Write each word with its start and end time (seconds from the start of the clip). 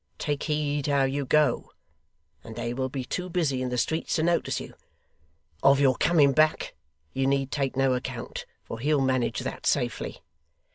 Take 0.17 0.41
heed 0.49 0.87
how 0.87 1.03
you 1.03 1.27
go, 1.27 1.73
and 2.43 2.55
they 2.55 2.73
will 2.73 2.89
be 2.89 3.05
too 3.05 3.29
busy 3.29 3.61
in 3.61 3.69
the 3.69 3.77
streets 3.77 4.15
to 4.15 4.23
notice 4.23 4.59
you. 4.59 4.73
Of 5.61 5.79
your 5.79 5.95
coming 5.95 6.31
back 6.33 6.73
you 7.13 7.27
need 7.27 7.51
take 7.51 7.75
no 7.77 7.93
account, 7.93 8.47
for 8.63 8.79
he'll 8.79 9.01
manage 9.01 9.41
that, 9.41 9.67
safely. 9.67 10.23